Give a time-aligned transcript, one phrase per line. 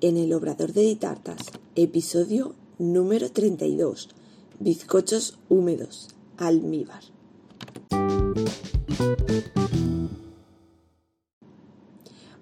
[0.00, 1.38] en el Obrador de Ditartas,
[1.74, 4.10] episodio número 32,
[4.60, 7.02] bizcochos húmedos, almíbar.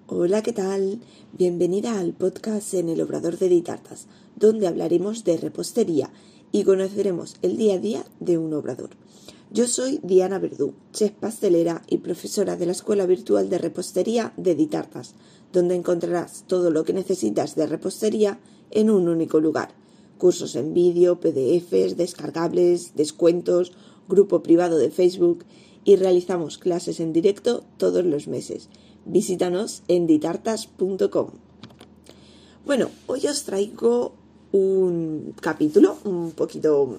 [0.05, 0.99] Hola, ¿qué tal?
[1.33, 6.11] Bienvenida al podcast en el Obrador de Ditartas, donde hablaremos de repostería
[6.51, 8.91] y conoceremos el día a día de un obrador.
[9.49, 14.55] Yo soy Diana Verdú, chef pastelera y profesora de la Escuela Virtual de Repostería de
[14.55, 15.15] Ditartas,
[15.53, 18.41] donde encontrarás todo lo que necesitas de repostería
[18.71, 19.69] en un único lugar.
[20.17, 23.71] Cursos en vídeo, PDFs, descargables, descuentos,
[24.09, 25.45] grupo privado de Facebook
[25.85, 28.67] y realizamos clases en directo todos los meses.
[29.05, 31.29] Visítanos en ditartas.com.
[32.65, 34.11] Bueno, hoy os traigo
[34.51, 36.97] un capítulo un poquito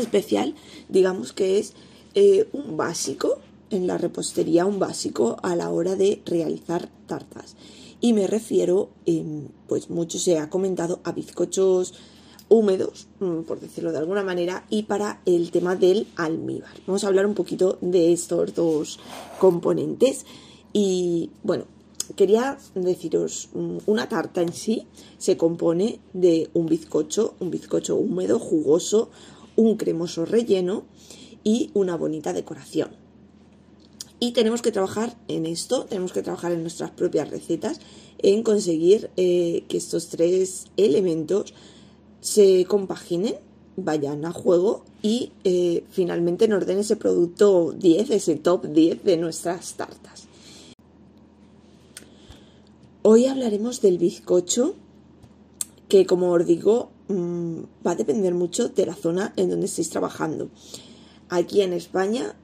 [0.00, 0.54] especial,
[0.88, 1.74] digamos que es
[2.14, 3.38] eh, un básico
[3.70, 7.56] en la repostería, un básico a la hora de realizar tartas.
[8.00, 8.90] Y me refiero,
[9.68, 11.94] pues mucho se ha comentado, a bizcochos
[12.48, 16.72] húmedos, mm, por decirlo de alguna manera, y para el tema del almíbar.
[16.86, 18.98] Vamos a hablar un poquito de estos dos
[19.38, 20.26] componentes.
[20.72, 21.64] Y bueno,
[22.16, 24.86] quería deciros, mm, una tarta en sí
[25.18, 29.10] se compone de un bizcocho, un bizcocho húmedo, jugoso,
[29.60, 30.84] un cremoso relleno
[31.44, 32.90] y una bonita decoración.
[34.18, 37.80] Y tenemos que trabajar en esto, tenemos que trabajar en nuestras propias recetas,
[38.18, 41.54] en conseguir eh, que estos tres elementos
[42.20, 43.36] se compaginen,
[43.76, 49.16] vayan a juego y eh, finalmente nos den ese producto 10, ese top 10 de
[49.18, 50.26] nuestras tartas.
[53.02, 54.74] Hoy hablaremos del bizcocho
[55.88, 59.90] que como os digo mm, va a depender mucho de la zona en donde estéis
[59.90, 60.48] trabajando.
[61.28, 62.34] Aquí en España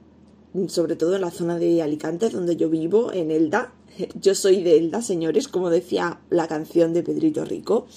[0.67, 3.73] sobre todo en la zona de Alicante, donde yo vivo, en Elda.
[4.21, 7.87] Yo soy de Elda, señores, como decía la canción de Pedrito Rico.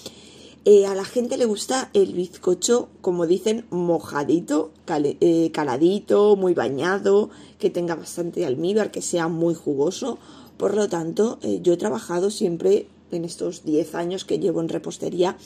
[0.67, 7.31] Eh, a la gente le gusta el bizcocho, como dicen, mojadito, eh, caladito, muy bañado,
[7.59, 10.19] que tenga bastante almíbar, que sea muy jugoso.
[10.59, 14.69] Por lo tanto, eh, yo he trabajado siempre en estos 10 años que llevo en
[14.69, 15.37] repostería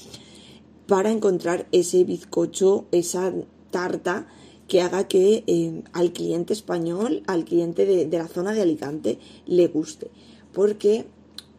[0.87, 3.33] para encontrar ese bizcocho, esa
[3.71, 4.27] tarta
[4.69, 9.69] que haga que eh, al cliente español, al cliente de, la zona de Alicante, le
[9.69, 10.11] guste.
[10.53, 11.07] Porque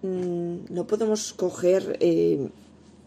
[0.02, 2.50] mm, no podemos coger eh,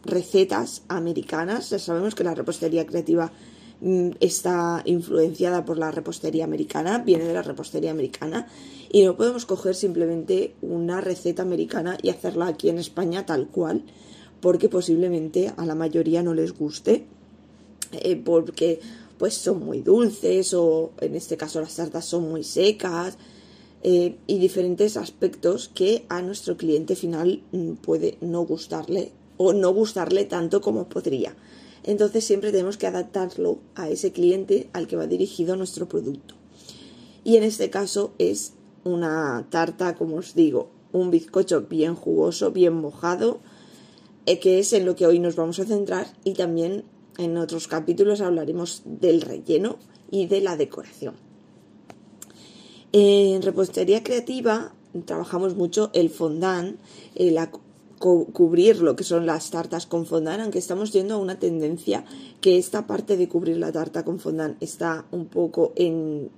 [0.04, 1.70] recetas americanas.
[1.70, 3.32] Ya sabemos que la repostería creativa
[3.80, 8.46] mm, está influenciada por la repostería americana, viene de la repostería americana.
[8.90, 13.84] Y no podemos coger simplemente una receta americana y hacerla aquí en España tal cual,
[14.40, 17.04] porque posiblemente a la mayoría no les guste.
[17.92, 18.80] Eh, porque
[19.18, 23.16] pues son muy dulces o en este caso las tartas son muy secas
[23.82, 29.72] eh, y diferentes aspectos que a nuestro cliente final mm, puede no gustarle o no
[29.72, 31.34] gustarle tanto como podría.
[31.84, 36.34] Entonces siempre tenemos que adaptarlo a ese cliente al que va dirigido nuestro producto.
[37.24, 38.52] Y en este caso es
[38.84, 43.40] una tarta, como os digo, un bizcocho bien jugoso, bien mojado,
[44.36, 46.84] que es en lo que hoy nos vamos a centrar y también
[47.16, 49.78] en otros capítulos hablaremos del relleno
[50.10, 51.14] y de la decoración.
[52.92, 54.72] En repostería creativa
[55.06, 56.78] trabajamos mucho el fondant,
[57.14, 57.38] el
[57.98, 62.04] cubrir lo que son las tartas con fondant, aunque estamos yendo a una tendencia
[62.40, 66.30] que esta parte de cubrir la tarta con fondant está un poco en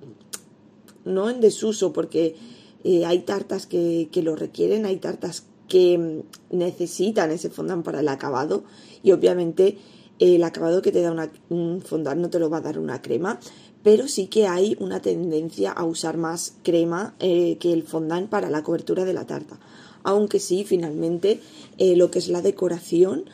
[1.04, 2.36] no en desuso porque
[2.84, 8.08] eh, hay tartas que, que lo requieren, hay tartas que necesitan ese fondant para el
[8.08, 8.64] acabado
[9.04, 9.78] y obviamente
[10.18, 13.38] el acabado que te da un fondant no te lo va a dar una crema,
[13.82, 18.50] pero sí que hay una tendencia a usar más crema eh, que el fondant para
[18.50, 19.58] la cobertura de la tarta.
[20.02, 21.40] Aunque sí, finalmente,
[21.78, 23.24] eh, lo que es la decoración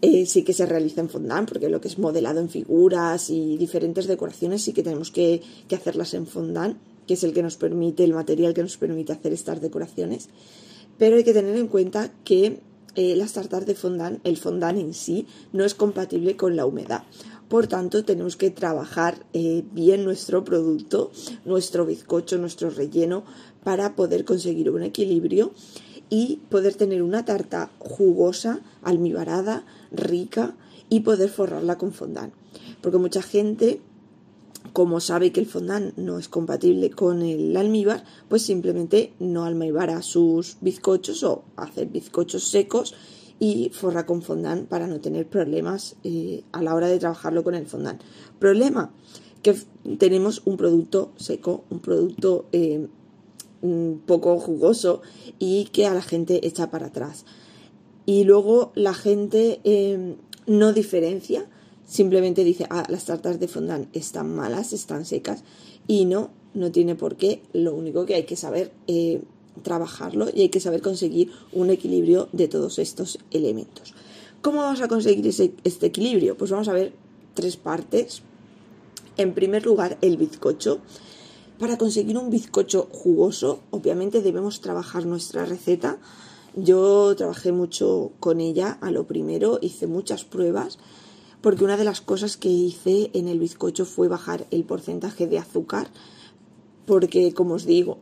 [0.00, 3.56] eh, sí que se realiza en fondant, porque lo que es modelado en figuras y
[3.58, 8.04] diferentes decoraciones sí que tenemos que hacerlas en fondant, que es el que nos permite,
[8.04, 10.28] el material que nos permite hacer estas decoraciones.
[10.98, 12.60] Pero hay que tener en cuenta que
[12.94, 17.04] eh, las tartas de fondant, el fondant en sí, no es compatible con la humedad.
[17.48, 21.10] Por tanto, tenemos que trabajar eh, bien nuestro producto,
[21.44, 23.24] nuestro bizcocho, nuestro relleno,
[23.62, 25.52] para poder conseguir un equilibrio
[26.08, 30.54] y poder tener una tarta jugosa, almibarada, rica
[30.88, 32.34] y poder forrarla con fondant.
[32.82, 33.80] Porque mucha gente
[34.72, 40.02] como sabe que el fondant no es compatible con el almíbar, pues simplemente no almíbara
[40.02, 42.94] sus bizcochos o hacer bizcochos secos
[43.38, 47.54] y forra con fondant para no tener problemas eh, a la hora de trabajarlo con
[47.54, 48.00] el fondant.
[48.38, 48.92] Problema
[49.42, 49.56] que
[49.98, 52.88] tenemos un producto seco, un producto eh,
[54.06, 55.02] poco jugoso
[55.38, 57.24] y que a la gente echa para atrás.
[58.06, 60.16] y luego la gente em,
[60.46, 61.46] no diferencia,
[61.92, 65.44] simplemente dice, ah, las tartas de fondant están malas, están secas,
[65.86, 69.20] y no, no tiene por qué, lo único que hay que saber eh,
[69.62, 73.92] trabajarlo y hay que saber conseguir un equilibrio de todos estos elementos.
[74.40, 76.34] ¿Cómo vamos a conseguir este equilibrio?
[76.34, 76.94] Pues vamos a ver
[77.34, 78.22] tres partes.
[79.18, 80.78] En primer lugar, el bizcocho.
[81.58, 85.98] Para conseguir un bizcocho jugoso, obviamente debemos trabajar nuestra receta.
[86.56, 90.78] Yo trabajé mucho con ella a lo primero, hice muchas pruebas,
[91.42, 95.38] porque una de las cosas que hice en el bizcocho fue bajar el porcentaje de
[95.38, 95.88] azúcar,
[96.86, 97.98] porque como os digo,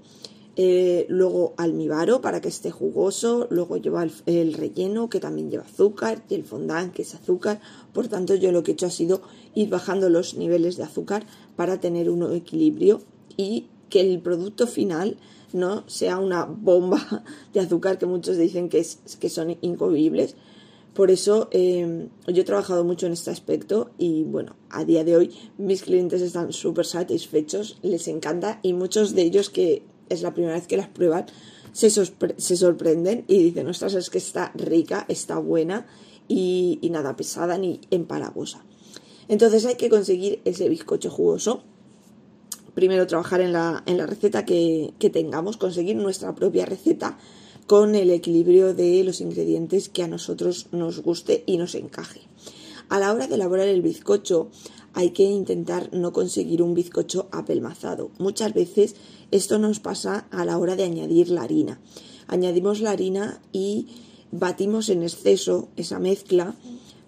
[0.57, 6.23] eh, luego almibaro para que esté jugoso, luego lleva el, relleno que también lleva azúcar
[6.29, 7.61] y el fondant que es azúcar.
[7.95, 9.23] Por tanto, yo lo que he hecho ha sido
[9.55, 11.25] ir bajando los niveles de azúcar
[11.57, 13.01] para tener un equilibrio
[13.37, 15.17] y que el producto final
[15.53, 20.37] no sea una bomba de azúcar que muchos dicen que, es, que son incomibles.
[20.95, 25.17] Por eso eh, yo he trabajado mucho en este aspecto y bueno, a día de
[25.17, 30.35] hoy mis clientes están súper satisfechos, les encanta y muchos de ellos que es la
[30.35, 31.27] primera vez que las prueban,
[31.73, 35.87] se, se sorprenden y dicen, ostras, es que está rica, está buena
[36.27, 38.65] y, nada pesada ni empalagosa.
[39.29, 41.63] Entonces hay que conseguir ese bizcocho jugoso.
[42.75, 47.17] Primero trabajar en la, en la receta que, que tengamos, conseguir nuestra propia receta
[47.71, 52.23] con el equilibrio de los ingredientes que a nosotros nos guste y nos encaje.
[52.89, 54.49] A la hora de elaborar el bizcocho
[54.93, 58.11] hay que intentar no conseguir un bizcocho apelmazado.
[58.19, 58.97] Muchas veces
[59.31, 61.81] esto nos pasa a la hora de añadir la harina.
[62.27, 63.87] Añadimos la harina y
[64.33, 66.57] batimos en exceso esa mezcla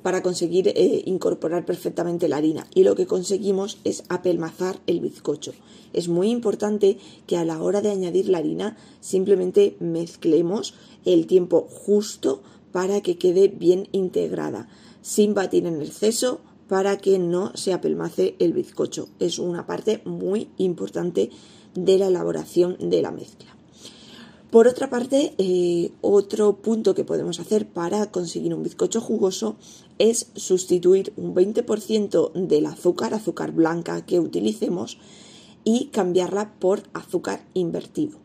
[0.02, 5.52] para conseguir eh, incorporar perfectamente la harina y lo que conseguimos es apelmazar el bizcocho.
[5.93, 11.69] Es muy importante que a la hora de añadir la harina simplemente mezclemos el tiempo
[11.69, 14.69] justo para que quede bien integrada,
[15.02, 19.08] sin batir en exceso para que no se apelmace el bizcocho.
[19.19, 21.31] Es una parte muy importante
[21.75, 23.62] de la elaboración de la mezcla.
[24.52, 29.56] Por otra parte, eh, otro punto que podemos hacer para conseguir un bizcocho jugoso
[29.99, 34.99] es sustituir un 20% del azúcar, azúcar blanca que utilicemos,
[35.64, 38.19] y cambiarla por azúcar invertido.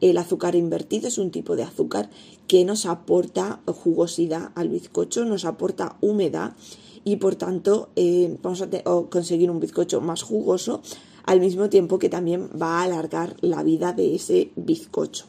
[0.00, 2.10] El azúcar invertido es un tipo de azúcar
[2.46, 6.54] que nos aporta jugosidad al bizcocho, nos aporta humedad
[7.02, 8.68] y por tanto eh, vamos a
[9.10, 10.80] conseguir un bizcocho más jugoso
[11.24, 15.26] al mismo tiempo que también va a alargar la vida de ese bizcocho.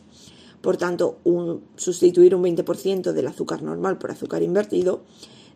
[0.64, 1.20] Por tanto,
[1.76, 5.02] sustituir un 20% del azúcar normal por azúcar invertido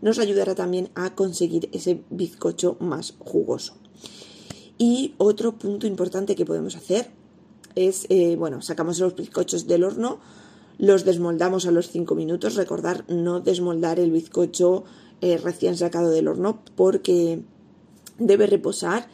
[0.01, 3.75] nos ayudará también a conseguir ese bizcocho más jugoso.
[4.77, 7.09] Y otro punto importante que podemos hacer
[7.75, 10.19] es, eh, bueno, sacamos los bizcochos del horno,
[10.77, 12.55] los desmoldamos a los 5 minutos.
[12.55, 14.83] Recordar no desmoldar el bizcocho
[15.21, 17.43] eh, recién sacado del horno porque
[18.19, 19.07] debe reposar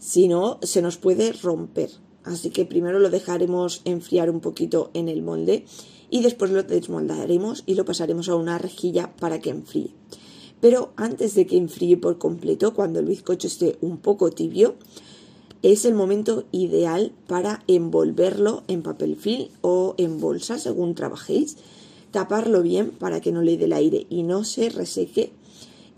[0.00, 1.90] si no se nos puede romper.
[2.26, 5.64] Así que primero lo dejaremos enfriar un poquito en el molde
[6.10, 9.90] y después lo desmoldaremos y lo pasaremos a una rejilla para que enfríe.
[10.60, 14.74] Pero antes de que enfríe por completo, cuando el bizcocho esté un poco tibio,
[15.62, 21.56] es el momento ideal para envolverlo en papel film o en bolsa según trabajéis,
[22.10, 25.32] taparlo bien para que no le dé el aire y no se reseque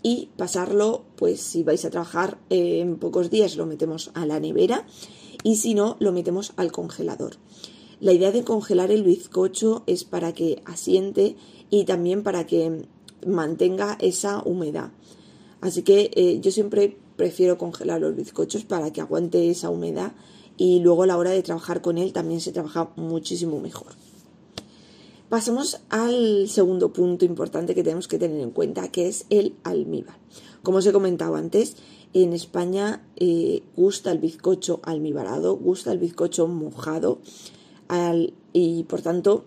[0.03, 4.85] y pasarlo, pues si vais a trabajar en pocos días lo metemos a la nevera
[5.43, 7.37] y si no lo metemos al congelador.
[7.99, 11.35] La idea de congelar el bizcocho es para que asiente
[11.69, 12.85] y también para que
[13.27, 14.91] mantenga esa humedad.
[15.61, 20.13] Así que eh, yo siempre prefiero congelar los bizcochos para que aguante esa humedad
[20.55, 23.93] y luego a la hora de trabajar con él también se trabaja muchísimo mejor.
[25.29, 30.17] Pasamos al segundo punto importante que tenemos que tener en cuenta, que es el almíbar.
[30.63, 31.77] Como os he comentado antes,
[32.13, 37.19] en España eh, gusta el bizcocho almibarado, gusta el bizcocho mojado
[38.53, 39.45] y por tanto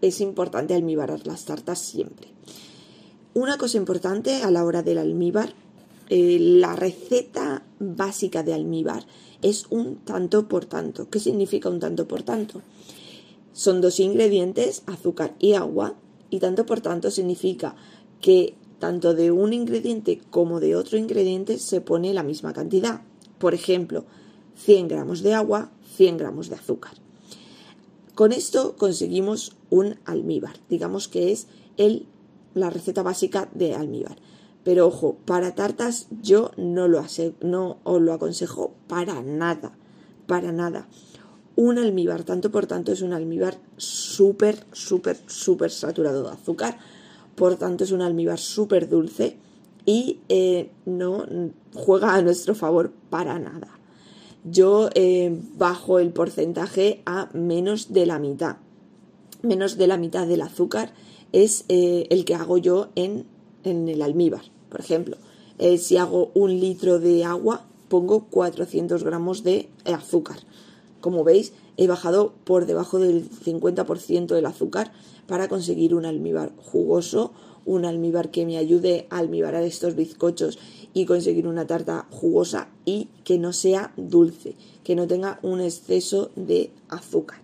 [0.00, 2.28] es importante almibarar las tartas siempre.
[3.34, 5.52] Una cosa importante a la hora del almíbar,
[6.08, 9.06] eh, la receta básica de almíbar
[9.42, 11.10] es un tanto por tanto.
[11.10, 12.62] ¿Qué significa un tanto por tanto?
[13.52, 15.94] Son dos ingredientes, azúcar y agua,
[16.30, 17.76] y tanto por tanto significa
[18.20, 23.02] que tanto de un ingrediente como de otro ingrediente se pone la misma cantidad.
[23.38, 24.04] Por ejemplo,
[24.56, 26.92] 100 gramos de agua, 100 gramos de azúcar.
[28.14, 32.06] Con esto conseguimos un almíbar, digamos que es el,
[32.54, 34.16] la receta básica de almíbar.
[34.64, 37.04] Pero ojo, para tartas yo no lo,
[37.40, 39.76] no os lo aconsejo para nada,
[40.26, 40.88] para nada
[41.56, 46.78] un almíbar, tanto por tanto es un almíbar súper, súper, súper saturado de azúcar,
[47.36, 49.36] por tanto es un almíbar súper dulce
[49.84, 51.24] y eh, no
[51.74, 53.68] juega a nuestro favor para nada.
[54.44, 58.56] Yo eh, bajo el porcentaje a menos de la mitad.
[59.42, 60.92] Menos de la mitad del azúcar
[61.32, 63.26] es eh, el que hago yo en,
[63.64, 64.42] en, el almíbar.
[64.70, 65.16] Por ejemplo,
[65.78, 70.38] si hago un litro de agua, pongo 400 gramos de azúcar.
[71.00, 74.92] Como veis, he bajado por debajo del 50% del azúcar
[75.26, 77.32] para conseguir un almíbar jugoso,
[77.64, 80.58] un almíbar que me ayude a almíbarar estos bizcochos
[80.94, 86.30] y conseguir una tarta jugosa y que no sea dulce, que no tenga un exceso
[86.36, 87.42] de azúcar.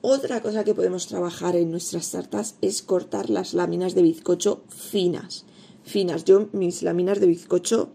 [0.00, 5.44] Otra cosa que podemos trabajar en nuestras tartas es cortar las láminas de bizcocho finas.
[5.84, 6.24] Finas.
[6.24, 7.90] Yo mis láminas de bizcocho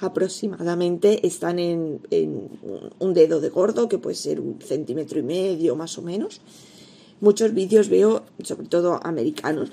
[0.00, 2.00] aproximadamente están en,
[2.98, 6.40] un dedo de gordo, que puede ser un centímetro y medio más o menos.
[7.20, 9.70] Muchos vídeos veo, sobre todo americanos,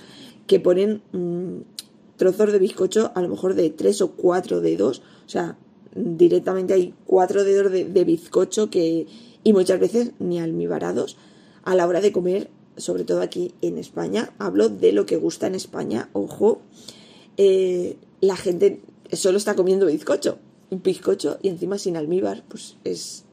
[0.48, 1.02] que ponen
[2.18, 5.58] trozos de bizcocho a lo mejor de tres o cuatro dedos, o sea,
[5.96, 9.08] directamente hay cuatro dedos de, bizcocho que,
[9.44, 11.18] y muchas veces ni almibarados,
[11.64, 15.48] a la hora de comer, sobre todo aquí en España, hablo de lo que gusta
[15.48, 16.62] en España, ojo,
[17.38, 18.82] eh, la gente
[19.16, 20.40] solo está comiendo bizcocho,
[20.70, 23.26] un bizcocho y encima sin almíbar, pues es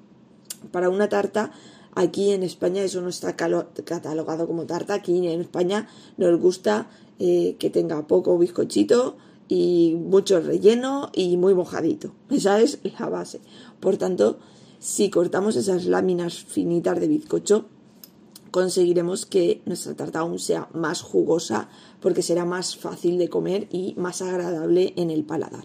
[0.72, 1.52] para una tarta.
[1.94, 4.94] Aquí en España eso no está catalogado como tarta.
[4.94, 9.16] Aquí en España nos gusta eh, que tenga poco bizcochito
[9.48, 12.12] y mucho relleno y muy mojadito.
[12.30, 13.40] Esa es la base.
[13.80, 14.38] Por tanto,
[14.78, 17.66] si cortamos esas láminas finitas de bizcocho,
[18.50, 21.68] conseguiremos que nuestra tarta aún sea más jugosa
[22.00, 25.64] porque será más fácil de comer y más agradable en el paladar.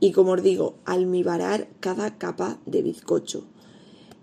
[0.00, 3.44] Y como os digo, almibarar cada capa de bizcocho.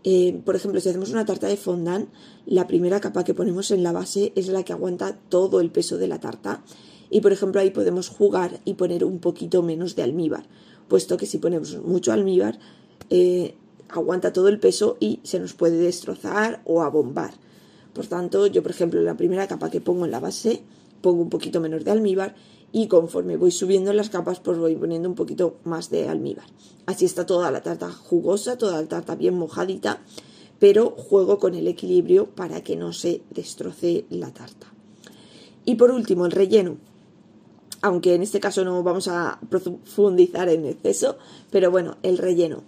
[0.04, 2.10] Eh, por ejemplo, si hacemos una tarta de fondant,
[2.46, 5.98] la primera capa que ponemos en la base es la que aguanta todo el peso
[5.98, 6.64] de la tarta.
[7.10, 10.48] Y por ejemplo, ahí podemos jugar y poner un poquito menos de almíbar,
[10.88, 12.60] puesto que si ponemos mucho almíbar,
[13.10, 13.56] eh,
[13.90, 17.34] aguanta todo el peso y se nos puede destrozar o abombar.
[17.94, 20.64] Por tanto, yo, por ejemplo, la primera capa que pongo en la base,
[21.02, 22.36] pongo un poquito menos de almíbar
[22.72, 26.46] y conforme voy subiendo las capas, pues voy poniendo un poquito más de almíbar.
[26.88, 30.02] Así está toda la tarta jugosa, toda la tarta bien mojadita,
[30.60, 34.74] pero juego con el equilibrio para que no se destroce la tarta.
[35.66, 36.78] Y por último, el relleno.
[37.82, 41.18] Aunque en este caso no vamos a profundizar en exceso,
[41.52, 42.64] pero bueno, el relleno.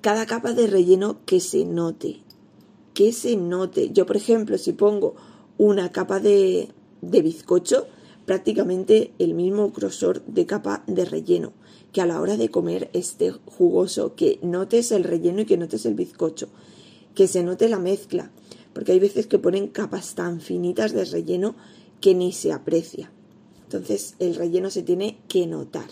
[0.00, 2.22] Cada capa de relleno que se note,
[2.94, 3.90] que se note.
[3.92, 5.14] Yo, por ejemplo, si pongo
[5.58, 6.68] una capa de,
[7.02, 7.86] de bizcocho,
[8.24, 11.52] prácticamente el mismo grosor de capa de relleno,
[11.92, 15.86] que a la hora de comer esté jugoso, que notes el relleno y que notes
[15.86, 16.48] el bizcocho,
[17.14, 18.30] que se note la mezcla,
[18.72, 21.54] porque hay veces que ponen capas tan finitas de relleno
[22.00, 23.10] que ni se aprecia.
[23.64, 25.86] Entonces el relleno se tiene que notar.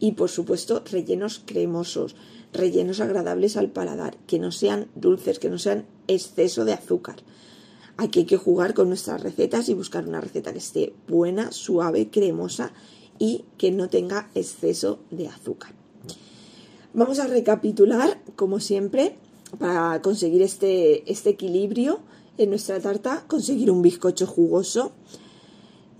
[0.00, 2.16] Y por supuesto rellenos cremosos,
[2.52, 7.16] rellenos agradables al paladar, que no sean dulces, que no sean exceso de azúcar.
[7.96, 12.08] Aquí hay que jugar con nuestras recetas y buscar una receta que esté buena, suave,
[12.08, 12.72] cremosa
[13.18, 15.74] y que no tenga exceso de azúcar.
[16.94, 19.16] Vamos a recapitular, como siempre,
[19.58, 22.00] para conseguir este, este equilibrio
[22.38, 24.92] en nuestra tarta, conseguir un bizcocho jugoso.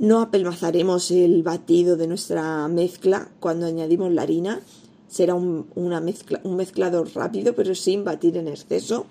[0.00, 4.62] No apelmazaremos el batido de nuestra mezcla cuando añadimos la harina.
[5.10, 9.04] Será una mezcla, un mezclador rápido, pero sin batir en exceso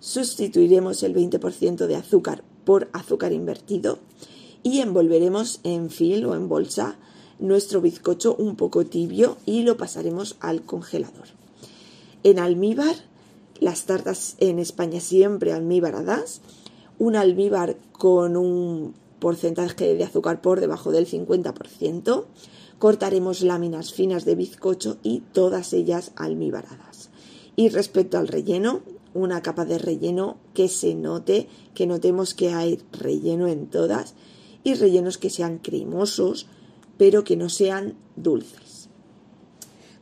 [0.00, 3.98] sustituiremos el 20% de azúcar por azúcar invertido
[4.62, 6.96] y envolveremos en fil o en bolsa
[7.38, 11.26] nuestro bizcocho un poco tibio y lo pasaremos al congelador.
[12.22, 12.94] En almíbar,
[13.60, 16.40] las tartas en España siempre almíbaradas,
[16.98, 22.26] un almíbar con un porcentaje de azúcar por debajo del 50%,
[22.78, 27.08] cortaremos láminas finas de bizcocho y todas ellas almíbaradas.
[27.56, 28.82] Y respecto al relleno,
[29.14, 34.14] una capa de relleno que se note, que notemos que hay relleno en todas
[34.62, 36.46] y rellenos que sean cremosos,
[36.98, 38.90] pero que no sean dulces.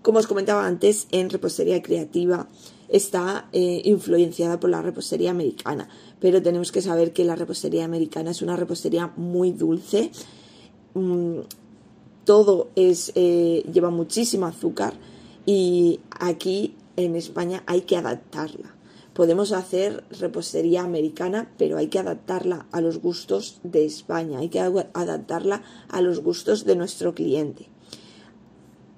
[0.02, 2.48] Como os comentaba antes, en repostería creativa
[2.92, 5.88] está eh, influenciada por la repostería americana,
[6.20, 10.12] pero tenemos que saber que la repostería americana es una repostería muy dulce.
[10.94, 11.40] Mm,
[12.24, 14.92] todo es, eh, lleva muchísimo azúcar
[15.46, 18.76] y aquí en España hay que adaptarla.
[19.14, 24.60] Podemos hacer repostería americana, pero hay que adaptarla a los gustos de España, hay que
[24.60, 27.68] adaptarla a los gustos de nuestro cliente.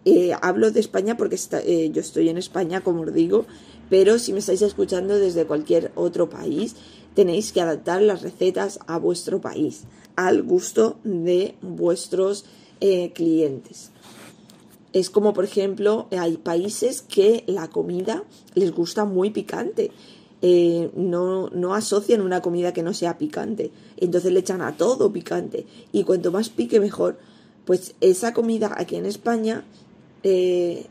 [0.05, 3.47] Eh, hablo de España porque eh, yo estoy en España, como os digo,
[3.91, 6.77] pero si me estáis escuchando desde cualquier otro país,
[7.15, 9.85] tenéis que adaptar las recetas a vuestro país,
[10.17, 12.45] al gusto de vuestros
[12.81, 13.91] eh, clientes.
[14.93, 18.23] Es como, por ejemplo, hay países que la comida
[18.55, 19.91] les gusta muy picante.
[20.41, 23.73] Eh, no, no, asocian una comida que no sea picante.
[23.97, 25.67] Entonces le echan a todo picante.
[25.91, 27.19] Y cuanto más pique, mejor.
[27.65, 29.65] Pues esa comida aquí en España
[30.23, 30.87] eh,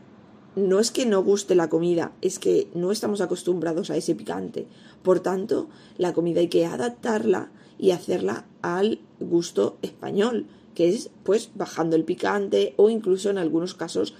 [0.56, 4.66] no es que no guste la comida, es que no estamos acostumbrados a ese picante.
[5.02, 5.68] Por tanto,
[5.98, 12.04] la comida hay que adaptarla y hacerla al gusto español que es pues bajando el
[12.04, 14.14] picante o incluso en algunos casos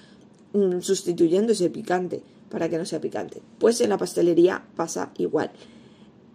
[0.52, 3.42] mm, sustituyendo ese picante para que no sea picante.
[3.58, 5.50] Pues en la pastelería pasa igual.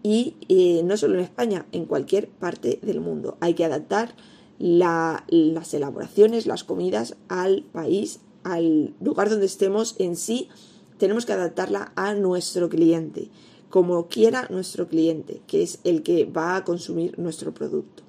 [0.03, 3.37] Y eh, no solo en España, en cualquier parte del mundo.
[3.39, 4.13] Hay que adaptar
[4.59, 10.49] las elaboraciones, las comidas al país, al lugar donde estemos en sí.
[10.97, 13.29] Tenemos que adaptarla a nuestro cliente,
[13.69, 18.03] como quiera nuestro cliente, que es el que va a consumir nuestro producto.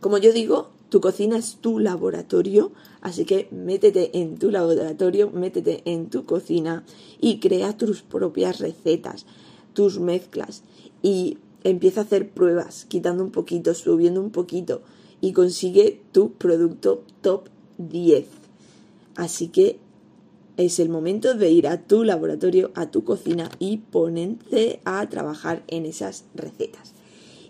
[0.00, 5.82] Como yo digo, tu cocina es tu laboratorio, así que métete en tu laboratorio, métete
[5.86, 6.84] en tu cocina
[7.20, 9.26] y crea tus propias recetas,
[9.72, 10.62] tus mezclas
[11.02, 14.82] y empieza a hacer pruebas, quitando un poquito, subiendo un poquito
[15.20, 17.48] y consigue tu producto top
[17.78, 18.43] 10.
[19.16, 19.78] Así que
[20.56, 25.64] es el momento de ir a tu laboratorio, a tu cocina y ponerte a trabajar
[25.66, 26.92] en esas recetas.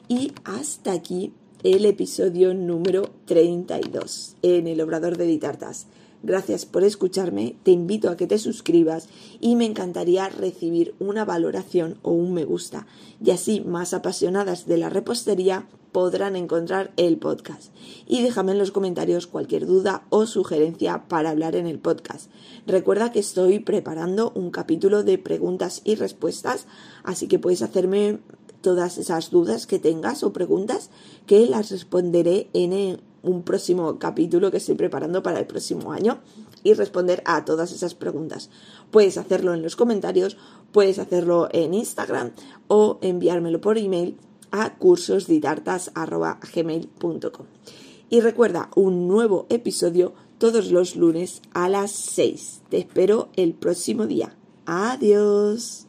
[0.08, 5.86] Y hasta aquí el episodio número 32 en el Obrador de Ditartas.
[6.22, 9.08] Gracias por escucharme, te invito a que te suscribas
[9.40, 12.86] y me encantaría recibir una valoración o un me gusta
[13.22, 17.72] y así más apasionadas de la repostería podrán encontrar el podcast.
[18.04, 22.32] Y déjame en los comentarios cualquier duda o sugerencia para hablar en el podcast.
[22.66, 26.66] Recuerda que estoy preparando un capítulo de preguntas y respuestas,
[27.04, 28.18] así que puedes hacerme
[28.60, 30.90] todas esas dudas que tengas o preguntas
[31.26, 36.18] que las responderé en un próximo capítulo que estoy preparando para el próximo año
[36.64, 38.50] y responder a todas esas preguntas.
[38.90, 40.38] Puedes hacerlo en los comentarios,
[40.72, 42.32] puedes hacerlo en Instagram
[42.66, 44.18] o enviármelo por email
[44.54, 47.46] a cursosditartas.gmail.com.
[48.08, 52.62] Y recuerda, un nuevo episodio todos los lunes a las 6.
[52.68, 54.36] Te espero el próximo día.
[54.66, 55.88] Adiós.